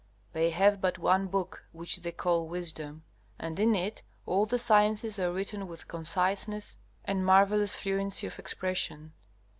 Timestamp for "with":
5.67-5.87